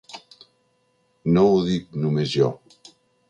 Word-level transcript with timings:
No 1.35 1.45
ho 1.51 1.61
dic 1.69 1.93
només 2.05 2.33
jo. 2.39 2.51